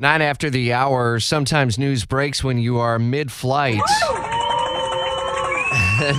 [0.00, 3.80] Nine after the hour, sometimes news breaks when you are mid flight.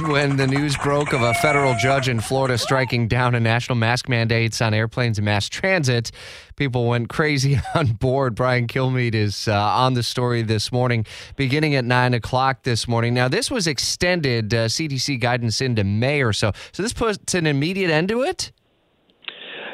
[0.08, 4.10] when the news broke of a federal judge in Florida striking down a national mask
[4.10, 6.12] mandates on airplanes and mass transit,
[6.58, 8.36] people went crazy on board.
[8.36, 11.06] Brian Kilmeade is uh, on the story this morning,
[11.38, 13.14] beginning at 9 o'clock this morning.
[13.14, 16.52] Now, this was extended uh, CDC guidance into May or so.
[16.74, 18.52] So this puts an immediate end to it?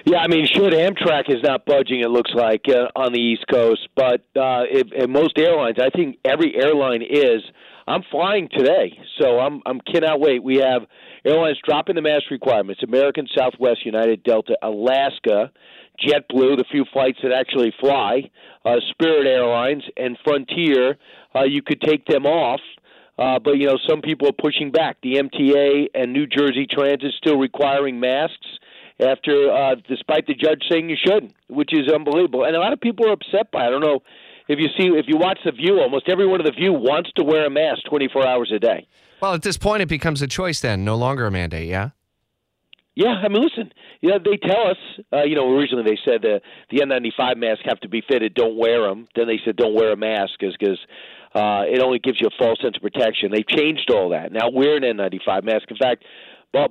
[0.06, 3.46] Yeah, I mean, should Amtrak is not budging, it looks like uh, on the East
[3.52, 7.42] Coast, but uh, if, if most airlines, I think every airline is.
[7.88, 10.44] I'm flying today, so I'm I'm cannot wait.
[10.44, 10.88] We have
[11.24, 15.52] airlines dropping the mask requirements: American, Southwest, United, Delta, Alaska,
[16.04, 18.32] JetBlue, the few flights that actually fly,
[18.64, 20.98] uh, Spirit Airlines, and Frontier.
[21.36, 22.62] Uh, you could take them off.
[23.18, 24.98] Uh, but you know, some people are pushing back.
[25.04, 28.55] The MTA and New Jersey Transit still requiring masks
[29.00, 32.46] after, uh, despite the judge saying you shouldn't, which is unbelievable.
[32.46, 33.64] And a lot of people are upset by.
[33.64, 33.68] it.
[33.68, 34.02] I don't know
[34.48, 35.80] if you see if you watch the View.
[35.80, 38.88] Almost everyone of the View wants to wear a mask 24 hours a day.
[39.22, 40.60] Well, at this point, it becomes a choice.
[40.60, 41.68] Then, no longer a mandate.
[41.68, 41.90] Yeah.
[42.96, 43.74] Yeah, I mean, listen.
[44.00, 44.78] You know, they tell us.
[45.12, 46.42] Uh, you know, originally they said the
[46.72, 48.34] the N95 masks have to be fitted.
[48.34, 49.08] Don't wear them.
[49.16, 50.80] Then they said don't wear a mask because
[51.34, 53.32] uh, it only gives you a false sense of protection.
[53.34, 54.32] They've changed all that.
[54.32, 55.70] Now wear an N95 mask.
[55.70, 56.06] In fact,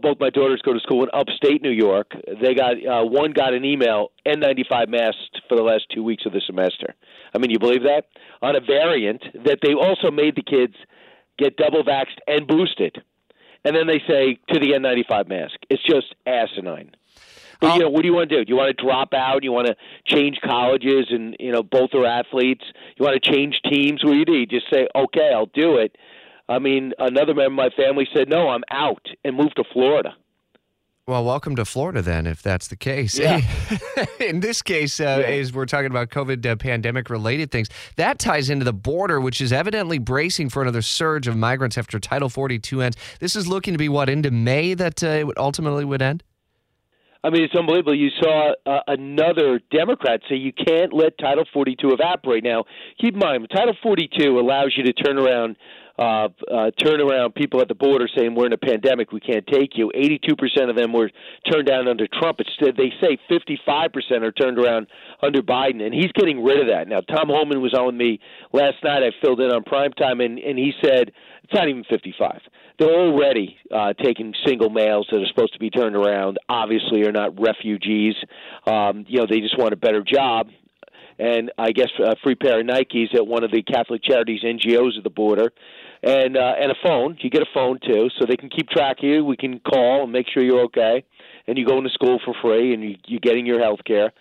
[0.01, 2.13] both my daughters go to school in upstate New York.
[2.41, 6.33] They got uh, one got an email N95 masks for the last two weeks of
[6.33, 6.95] the semester.
[7.35, 8.07] I mean, you believe that
[8.43, 10.75] on a variant that they also made the kids
[11.39, 13.03] get double vaxxed and boosted,
[13.65, 15.55] and then they say to the N95 mask.
[15.69, 16.93] It's just asinine.
[17.61, 18.45] But, you know, what do you want to do?
[18.45, 19.43] Do you want to drop out?
[19.43, 19.77] You want to
[20.07, 22.65] change colleges, and you know both are athletes.
[22.97, 24.05] You want to change teams?
[24.05, 24.35] What do you do?
[24.35, 25.97] You just say, okay, I'll do it
[26.49, 30.15] I mean, another member of my family said, "No, I'm out," and moved to Florida.
[31.07, 33.19] Well, welcome to Florida then, if that's the case.
[33.19, 33.43] Yeah.
[34.21, 35.35] In this case, uh, yeah.
[35.35, 39.43] as we're talking about COVID uh, pandemic related things, that ties into the border, which
[39.43, 42.97] is evidently bracing for another surge of migrants after Title 42 ends.
[43.21, 46.23] This is looking to be what into May that uh, it ultimately would end.
[47.23, 47.95] I mean, it's unbelievable.
[47.95, 52.45] You saw uh, another Democrat say you can't let Title 42 evaporate.
[52.45, 52.65] Now,
[52.99, 55.57] keep in mind, Title 42 allows you to turn around
[55.99, 59.47] uh, uh, turn around people at the border saying we're in a pandemic, we can't
[59.47, 59.93] take you.
[59.95, 61.11] 82% of them were
[61.51, 62.41] turned down under Trump.
[62.41, 64.89] Instead, they say 55% are turned around
[65.23, 66.89] under Biden, and he's getting rid of that.
[66.89, 68.19] Now, Tom Homan was on with me
[68.53, 69.03] last night.
[69.03, 71.13] I filled in on primetime, and, and he said
[71.45, 72.41] it's not even 55.
[72.79, 76.39] They're already uh, taking single males that are supposed to be turned around.
[76.49, 78.15] Obviously, are not refugees.
[78.67, 80.49] Um, you know, they just want a better job
[81.19, 84.97] and I guess a free pair of Nikes at one of the Catholic Charities NGOs
[84.97, 85.53] at the border,
[86.03, 87.17] and uh, and a phone.
[87.21, 89.25] You get a phone too, so they can keep track of you.
[89.25, 91.05] We can call and make sure you're okay,
[91.47, 94.13] and you go into school for free, and you, you're getting your health care.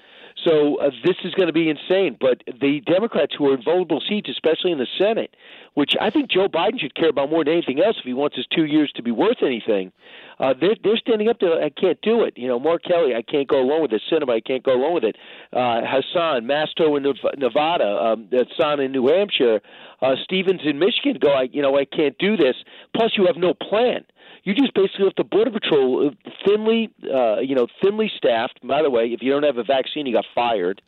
[0.44, 2.18] So uh, this is going to be insane.
[2.20, 5.36] But the Democrats who are in vulnerable seats, especially in the Senate,
[5.74, 8.36] which I think Joe Biden should care about more than anything else if he wants
[8.36, 9.92] his two years to be worth anything,
[10.40, 12.38] uh, they're they're standing up to I can't do it.
[12.38, 14.02] You know, Mark Kelly, I can't go along with it.
[14.12, 15.16] Sinema, I can't go along with it.
[15.52, 19.62] Uh, Hassan, Masto in Nevada, um, Hassan in New Hampshire,
[20.02, 21.32] uh, Stevens in Michigan go.
[21.32, 22.56] I you know I can't do this.
[22.96, 24.06] Plus, you have no plan
[24.44, 28.60] you just basically left the border patrol uh, thinly, uh, you know, thinly staffed.
[28.66, 30.82] By the way, if you don't have a vaccine, you got fired.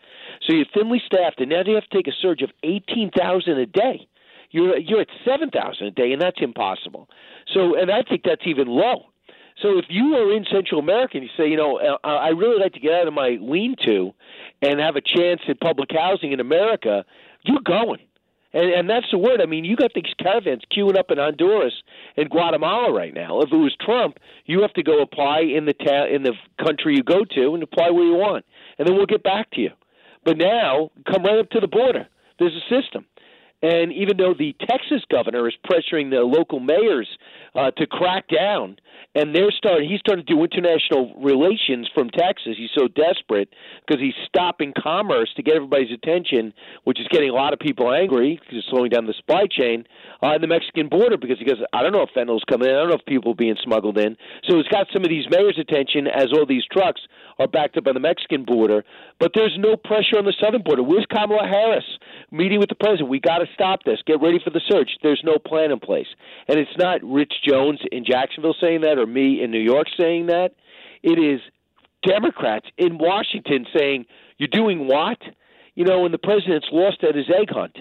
[0.46, 3.58] So you're thinly staffed, and now you have to take a surge of eighteen thousand
[3.58, 4.08] a day.
[4.52, 7.10] You're you're at seven thousand a day, and that's impossible.
[7.54, 9.08] So, and I think that's even low.
[9.62, 12.60] So if you are in Central America and you say, you know, uh, I really
[12.60, 14.14] like to get out of my lean-to
[14.62, 17.06] and have a chance at public housing in America,
[17.44, 18.02] you're going.
[18.56, 19.42] And, and that's the word.
[19.42, 21.74] I mean, you got these caravans queuing up in Honduras
[22.16, 23.42] and Guatemala right now.
[23.42, 26.34] If it was Trump, you have to go apply in the ta- in the
[26.64, 28.46] country you go to and apply where you want,
[28.80, 29.72] and then we'll get back to you.
[30.24, 32.08] But now, come right up to the border.
[32.40, 33.06] There's a system.
[33.66, 37.10] And even though the Texas governor is pressuring the local mayors
[37.56, 38.78] uh, to crack down,
[39.16, 42.54] and they're starting, he's starting to do international relations from Texas.
[42.58, 43.50] He's so desperate
[43.82, 47.92] because he's stopping commerce to get everybody's attention, which is getting a lot of people
[47.92, 49.88] angry because it's slowing down the supply chain
[50.22, 51.18] uh, the Mexican border.
[51.18, 53.32] Because he goes, I don't know if fentanyl's coming in, I don't know if people
[53.32, 54.16] are being smuggled in.
[54.48, 57.02] So it's got some of these mayors' attention as all these trucks
[57.40, 58.84] are backed up on the Mexican border.
[59.20, 60.84] But there's no pressure on the southern border.
[60.84, 61.86] Where's Kamala Harris
[62.32, 63.10] meeting with the president?
[63.10, 64.00] We got to stop this.
[64.06, 64.98] Get ready for the surge.
[65.04, 66.08] There's no plan in place,
[66.48, 70.28] and it's not Rich Jones in Jacksonville saying that or me in New York saying
[70.28, 70.54] that.
[71.04, 71.42] It is
[72.04, 74.06] Democrats in Washington saying,
[74.38, 75.20] "You're doing what?"
[75.76, 77.78] You know, and the president's lost at his egg hunt.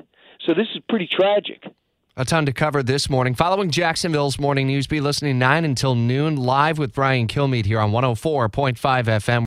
[0.47, 1.65] So this is pretty tragic.
[2.17, 3.35] A ton to cover this morning.
[3.35, 7.91] Following Jacksonville's morning news, be listening 9 until noon live with Brian Kilmeade here on
[7.91, 9.43] 104.5 FM.